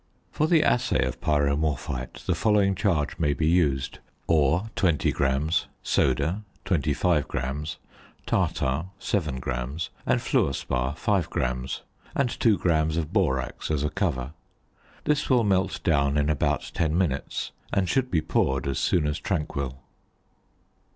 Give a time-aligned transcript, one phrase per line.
[0.31, 6.41] For the assay of pyromorphite the following charge may be used: Ore, 20 grams; "soda,"
[6.65, 7.77] 25 grams;
[8.25, 11.83] tartar, 7 grams; and fluor spar, 5 grams;
[12.15, 14.31] and 2 grams of borax as a cover.
[15.03, 19.19] This will melt down in about ten minutes, and should be poured as soon as
[19.19, 19.83] tranquil.